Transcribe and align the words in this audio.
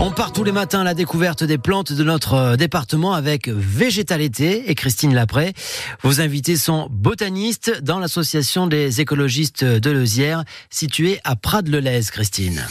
On 0.00 0.12
part 0.12 0.32
tous 0.32 0.44
les 0.44 0.52
matins 0.52 0.82
à 0.82 0.84
la 0.84 0.94
découverte 0.94 1.42
des 1.42 1.58
plantes 1.58 1.92
de 1.92 2.04
notre 2.04 2.34
euh, 2.34 2.56
département 2.56 3.14
avec 3.14 3.48
Végétalité 3.48 4.70
et 4.70 4.76
Christine 4.76 5.12
Lapré. 5.12 5.54
Vos 6.02 6.20
invités 6.20 6.56
sont 6.56 6.86
botanistes 6.88 7.82
dans 7.82 7.98
l'association 7.98 8.68
des 8.68 9.00
écologistes 9.00 9.64
de 9.64 9.90
Leusière, 9.90 10.44
située 10.70 11.18
à 11.24 11.34
Prades-le-Lez, 11.34 12.02
Christine. 12.12 12.64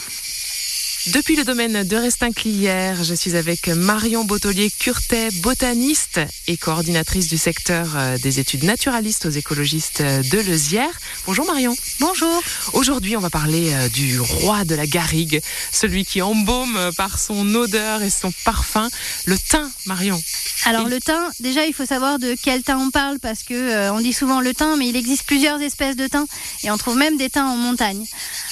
Depuis 1.14 1.38
le 1.38 1.46
domaine 1.46 1.84
de 1.84 1.96
Restinclière, 1.96 3.02
je 3.02 3.14
suis 3.14 3.38
avec 3.38 3.70
Marion 3.70 4.26
Bottolier-Curtet, 4.26 5.30
botaniste 5.42 6.20
et 6.48 6.58
coordinatrice 6.58 7.30
du 7.30 7.38
secteur 7.38 7.96
euh, 7.96 8.18
des 8.18 8.42
études 8.42 8.64
naturalistes 8.64 9.26
aux 9.26 9.30
écologistes 9.30 10.02
de 10.02 10.40
Leusière. 10.40 10.92
Bonjour 11.26 11.46
Marion. 11.46 11.74
Bonjour. 12.02 12.44
Aujourd'hui, 12.74 13.16
on 13.16 13.22
va 13.22 13.30
parler 13.30 13.74
euh, 13.74 13.88
du 13.88 14.20
roi 14.20 14.66
de 14.66 14.76
la 14.76 14.86
garrigue, 14.86 15.42
celui 15.72 16.04
qui 16.04 16.22
embaume 16.22 16.92
par 16.98 17.20
son 17.20 17.56
odeur 17.56 18.04
et 18.04 18.10
son 18.10 18.34
parfum, 18.44 18.90
le 19.26 19.38
thym, 19.38 19.72
Marion. 19.86 20.22
Alors 20.66 20.90
le 20.90 21.00
thym, 21.00 21.32
déjà 21.40 21.66
il 21.66 21.74
faut 21.74 21.86
savoir 21.86 22.20
de 22.20 22.36
quel 22.42 22.64
thym 22.64 22.82
on 22.82 22.92
parle 22.92 23.20
parce 23.20 23.44
que 23.44 23.54
euh, 23.54 23.94
on 23.94 24.02
dit 24.02 24.14
souvent 24.14 24.42
le 24.42 24.54
thym, 24.54 24.76
mais 24.78 24.90
il 24.90 24.96
existe 24.98 25.24
plusieurs 25.24 25.62
espèces 25.62 25.96
de 25.96 26.08
thym 26.08 26.26
et 26.64 26.72
on 26.72 26.78
trouve 26.78 26.98
même 26.98 27.16
des 27.18 27.30
thym 27.30 27.46
en 27.46 27.56
montagne. 27.56 28.06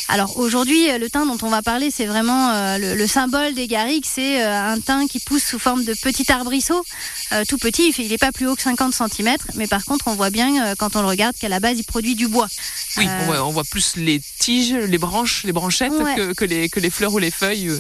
Alors 0.08 0.38
aujourd'hui, 0.38 0.88
le 0.98 1.10
thym 1.10 1.28
dont 1.28 1.46
on 1.46 1.50
va 1.50 1.62
parler, 1.62 1.92
c'est 1.92 2.06
vraiment 2.06 2.45
euh, 2.52 2.96
le, 2.96 3.08
symbole 3.08 3.54
des 3.54 3.68
garrigues. 3.68 4.06
C'est 4.06 4.44
euh, 4.44 4.74
un 4.74 4.80
thym 4.80 5.08
qui 5.08 5.20
pousse 5.20 5.44
sous 5.44 5.60
forme 5.60 5.84
de 5.84 5.94
petit 6.02 6.32
arbrisseau, 6.32 6.84
euh, 7.32 7.44
tout 7.48 7.58
petit. 7.58 7.94
Il 7.98 8.10
n'est 8.10 8.18
pas 8.18 8.32
plus 8.32 8.48
haut 8.48 8.56
que 8.56 8.62
50 8.62 8.94
cm, 8.94 9.36
mais 9.56 9.68
par 9.68 9.86
contre, 9.86 10.08
on 10.08 10.16
voit 10.16 10.30
bien 10.30 10.76
quand 10.76 10.96
on 10.96 11.02
le 11.02 11.08
regarde 11.08 11.36
qu'à 11.38 11.50
la 11.50 11.60
base, 11.60 11.78
il 11.80 11.84
produit 11.84 12.16
du 12.16 12.28
bois. 12.28 12.48
Oui, 12.98 13.08
on 13.40 13.52
voit, 13.52 13.64
plus 13.64 13.96
les 13.96 14.22
tiges, 14.40 14.74
les 14.74 14.98
branches, 14.98 15.44
les 15.44 15.52
branchettes 15.52 15.94
que, 16.36 16.46
les, 16.46 16.70
que 16.70 16.80
les 16.80 16.90
fleurs 16.90 17.14
ou 17.14 17.20
les 17.20 17.32
feuilles. 17.32 17.72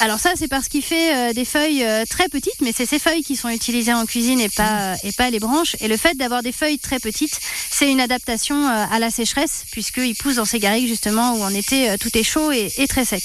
Alors 0.00 0.18
ça, 0.18 0.30
c'est 0.36 0.48
parce 0.48 0.68
qu'il 0.68 0.82
fait 0.82 1.34
des 1.34 1.44
feuilles 1.44 1.84
très 2.08 2.28
petites, 2.28 2.60
mais 2.60 2.72
c'est 2.74 2.86
ces 2.86 2.98
feuilles 2.98 3.22
qui 3.22 3.36
sont 3.36 3.48
utilisées 3.48 3.92
en 3.92 4.06
cuisine 4.06 4.40
et 4.40 4.48
pas, 4.48 4.96
et 5.04 5.12
pas 5.12 5.30
les 5.30 5.40
branches. 5.40 5.76
Et 5.80 5.88
le 5.88 5.96
fait 5.96 6.16
d'avoir 6.16 6.42
des 6.42 6.52
feuilles 6.52 6.78
très 6.78 6.98
petites, 6.98 7.38
c'est 7.70 7.90
une 7.90 8.00
adaptation 8.00 8.66
à 8.66 8.98
la 8.98 9.10
sécheresse, 9.10 9.64
puisqu'il 9.70 10.14
pousse 10.14 10.36
dans 10.36 10.44
ces 10.44 10.58
garrigues 10.58 10.88
justement 10.88 11.34
où 11.34 11.44
était 11.62 11.90
euh, 11.90 11.96
tout 11.98 12.16
est 12.16 12.22
chaud 12.22 12.50
et, 12.52 12.70
très 12.88 13.04
sec. 13.04 13.22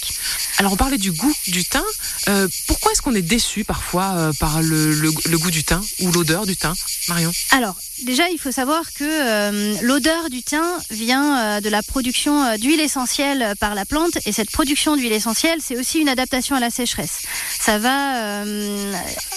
Alors 0.58 0.77
parlait 0.78 0.98
du 0.98 1.12
goût 1.12 1.34
du 1.48 1.64
thym. 1.64 1.84
Euh, 2.30 2.48
pourquoi 2.68 2.92
est-ce 2.92 3.02
qu'on 3.02 3.16
est 3.16 3.22
déçu 3.22 3.64
parfois 3.64 4.14
euh, 4.16 4.34
par 4.40 4.62
le, 4.62 5.12
goût 5.38 5.52
du 5.52 5.64
thym 5.64 5.82
ou 6.02 6.12
l'odeur 6.12 6.46
du 6.46 6.56
thym, 6.56 6.74
Marion? 7.08 7.32
Alors 7.52 7.76
déjà, 8.04 8.30
il 8.30 8.38
faut 8.38 8.52
savoir 8.52 8.94
que 8.94 9.84
l'odeur 9.84 10.30
du 10.30 10.44
thym 10.44 10.64
vient 10.92 11.60
de 11.62 11.70
la 11.70 11.82
production 11.84 12.58
d'huile 12.58 12.80
essentielle 12.80 13.54
par 13.60 13.76
la 13.76 13.86
plante 13.86 14.18
et 14.26 14.32
cette 14.32 14.52
production 14.52 14.96
d'huile 14.96 15.14
essentielle, 15.14 15.60
c'est 15.62 15.78
aussi 15.78 16.00
une 16.00 16.10
adaptation 16.10 16.56
à 16.56 16.60
la 16.60 16.70
sécheresse. 16.70 17.24
Ça 17.60 17.80
va 17.80 18.44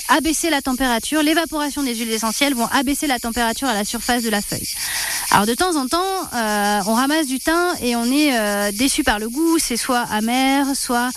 abaisser 0.08 0.50
la 0.50 0.60
température, 0.60 1.22
l'évaporation 1.22 1.82
des 1.82 1.94
huiles 1.94 2.10
essentielles 2.10 2.54
vont 2.54 2.66
abaisser 2.66 3.06
la 3.06 3.18
température 3.18 3.68
à 3.68 3.74
la 3.74 3.84
surface 3.84 4.22
de 4.22 4.30
la 4.30 4.42
feuille. 4.42 4.68
Alors 5.32 5.46
de 5.46 5.54
temps 5.54 5.76
en 5.76 5.86
temps, 5.86 6.28
on 6.32 6.94
ramasse 6.94 7.26
du 7.26 7.38
thym 7.38 7.74
et 7.82 7.94
on 7.94 8.04
est 8.04 8.72
déçu 8.72 9.04
par 9.04 9.18
le 9.18 9.28
goût, 9.28 9.58
c'est 9.58 9.76
soit 9.76 10.02
amer, 10.10 10.66
soit... 10.74 11.10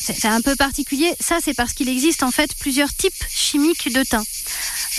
c'est 0.00 0.26
un 0.26 0.40
peu 0.40 0.56
particulier. 0.56 1.14
Ça, 1.20 1.38
c'est 1.44 1.54
parce 1.54 1.72
qu'il 1.74 1.88
existe 1.88 2.22
en 2.22 2.30
fait 2.30 2.54
plusieurs 2.58 2.92
types 2.94 3.24
chimiques 3.28 3.92
de 3.92 4.02
thym. 4.02 4.22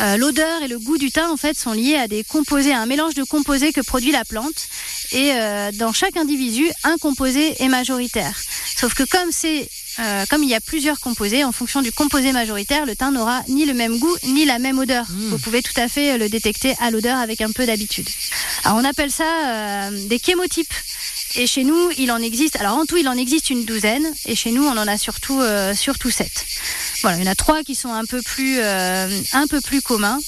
Euh, 0.01 0.17
l'odeur 0.17 0.61
et 0.61 0.67
le 0.67 0.77
goût 0.77 0.97
du 0.97 1.09
thym 1.09 1.29
en 1.31 1.37
fait 1.37 1.57
sont 1.57 1.71
liés 1.71 1.95
à 1.95 2.07
des 2.07 2.23
composés, 2.23 2.73
à 2.73 2.81
un 2.81 2.85
mélange 2.85 3.13
de 3.13 3.23
composés 3.23 3.71
que 3.71 3.81
produit 3.81 4.11
la 4.11 4.25
plante. 4.25 4.67
Et 5.11 5.31
euh, 5.33 5.71
dans 5.73 5.93
chaque 5.93 6.17
individu, 6.17 6.69
un 6.83 6.97
composé 6.97 7.61
est 7.63 7.69
majoritaire. 7.69 8.37
Sauf 8.75 8.93
que 8.93 9.03
comme 9.03 9.31
c'est 9.31 9.69
euh, 9.99 10.25
comme 10.29 10.43
il 10.43 10.49
y 10.49 10.55
a 10.55 10.61
plusieurs 10.61 10.99
composés, 10.99 11.43
en 11.43 11.51
fonction 11.51 11.81
du 11.81 11.91
composé 11.91 12.31
majoritaire, 12.31 12.85
le 12.85 12.95
thym 12.95 13.11
n'aura 13.11 13.41
ni 13.47 13.65
le 13.65 13.73
même 13.73 13.97
goût 13.97 14.15
ni 14.23 14.45
la 14.45 14.59
même 14.59 14.79
odeur. 14.79 15.05
Mmh. 15.09 15.29
Vous 15.29 15.39
pouvez 15.39 15.61
tout 15.61 15.79
à 15.79 15.87
fait 15.87 16.17
le 16.17 16.29
détecter 16.29 16.75
à 16.79 16.91
l'odeur 16.91 17.17
avec 17.17 17.41
un 17.41 17.51
peu 17.51 17.65
d'habitude. 17.65 18.07
Alors 18.63 18.77
on 18.77 18.83
appelle 18.83 19.11
ça 19.11 19.89
des 19.91 20.19
chémotypes. 20.19 20.73
Et 21.37 21.47
chez 21.47 21.65
nous, 21.65 21.89
il 21.97 22.11
en 22.11 22.21
existe. 22.21 22.55
Alors 22.55 22.77
en 22.77 22.85
tout, 22.85 22.95
il 22.95 23.07
en 23.09 23.17
existe 23.17 23.49
une 23.49 23.65
douzaine. 23.65 24.05
Et 24.25 24.35
chez 24.35 24.51
nous, 24.51 24.63
on 24.63 24.77
en 24.77 24.87
a 24.87 24.97
surtout 24.97 25.41
euh, 25.41 25.75
surtout 25.75 26.09
sept. 26.09 26.45
Voilà, 27.01 27.17
il 27.17 27.25
y 27.25 27.27
en 27.27 27.31
a 27.31 27.35
trois 27.35 27.63
qui 27.63 27.75
sont 27.75 27.91
un 27.91 28.05
peu 28.05 28.21
plus 28.21 28.59
euh, 28.59 29.21
un 29.33 29.47
peu 29.47 29.59
plus 29.59 29.81
communs. 29.81 30.19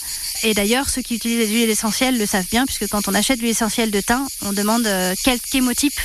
Et 0.43 0.53
d'ailleurs, 0.53 0.89
ceux 0.89 1.01
qui 1.01 1.15
utilisent 1.15 1.39
les 1.39 1.47
huiles 1.47 1.69
essentielles 1.69 2.17
le 2.17 2.25
savent 2.25 2.47
bien, 2.51 2.65
puisque 2.65 2.87
quand 2.89 3.07
on 3.07 3.13
achète 3.13 3.39
l'huile 3.39 3.51
essentielle 3.51 3.89
de 3.89 4.01
thym, 4.01 4.27
on 4.41 4.53
demande 4.53 4.85
euh, 4.85 5.15
quel 5.23 5.39
chémotype 5.49 5.99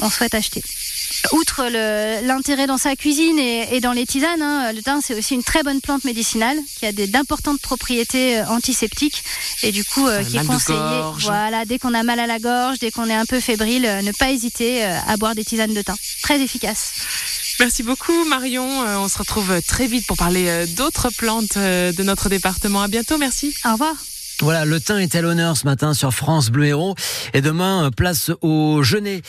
on 0.00 0.10
souhaite 0.10 0.34
acheter. 0.34 0.62
Outre 1.32 1.64
l'intérêt 2.22 2.66
dans 2.66 2.78
sa 2.78 2.96
cuisine 2.96 3.38
et, 3.38 3.80
dans 3.80 3.92
les 3.92 4.06
tisanes, 4.06 4.42
hein, 4.42 4.72
le 4.72 4.82
thym 4.82 5.00
c'est 5.02 5.14
aussi 5.14 5.34
une 5.34 5.42
très 5.42 5.62
bonne 5.62 5.80
plante 5.80 6.04
médicinale 6.04 6.56
qui 6.78 6.86
a 6.86 6.92
d'importantes 6.92 7.60
propriétés 7.60 8.38
euh, 8.38 8.46
antiseptiques 8.46 9.22
et 9.62 9.72
du 9.72 9.84
coup 9.84 10.06
euh, 10.06 10.22
qui 10.22 10.36
est 10.36 10.46
conseillé. 10.46 10.78
Voilà, 11.20 11.64
dès 11.64 11.78
qu'on 11.78 11.94
a 11.94 12.02
mal 12.02 12.20
à 12.20 12.26
la 12.26 12.38
gorge, 12.38 12.78
dès 12.78 12.90
qu'on 12.90 13.08
est 13.08 13.14
un 13.14 13.26
peu 13.26 13.40
fébrile, 13.40 13.86
euh, 13.86 14.02
ne 14.02 14.12
pas 14.12 14.30
hésiter 14.30 14.84
à 14.84 15.16
boire 15.16 15.34
des 15.34 15.44
tisanes 15.44 15.74
de 15.74 15.82
thym. 15.82 15.96
Très 16.22 16.40
efficace. 16.40 16.92
Merci 17.60 17.82
beaucoup 17.82 18.24
Marion. 18.26 18.66
On 18.80 19.08
se 19.08 19.18
retrouve 19.18 19.60
très 19.62 19.86
vite 19.86 20.06
pour 20.06 20.16
parler 20.16 20.66
d'autres 20.76 21.10
plantes 21.10 21.56
de 21.56 22.02
notre 22.02 22.28
département. 22.28 22.82
À 22.82 22.88
bientôt. 22.88 23.18
Merci. 23.18 23.54
Au 23.64 23.72
revoir. 23.72 23.94
Voilà, 24.42 24.66
le 24.66 24.80
thym 24.80 24.98
est 24.98 25.14
à 25.14 25.22
l'honneur 25.22 25.56
ce 25.56 25.64
matin 25.64 25.94
sur 25.94 26.12
France 26.12 26.50
Bleu 26.50 26.66
Héros. 26.66 26.94
Et 27.32 27.40
demain, 27.40 27.90
place 27.96 28.30
au 28.42 28.82
Genet. 28.82 29.22